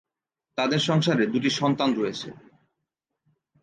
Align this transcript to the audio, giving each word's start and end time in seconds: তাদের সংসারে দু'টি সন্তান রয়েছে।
তাদের 0.57 0.79
সংসারে 0.79 1.23
দু'টি 1.27 1.49
সন্তান 1.51 1.89
রয়েছে। 1.93 2.29